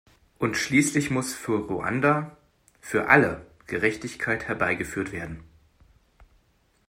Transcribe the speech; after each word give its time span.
Und 0.39 0.57
schließlich 0.57 1.11
muss 1.11 1.35
für 1.35 1.59
Ruanda, 1.67 2.35
für 2.79 3.05
alle, 3.09 3.45
Gerechtigkeit 3.67 4.47
herbeigeführt 4.47 5.11
werden. 5.11 5.43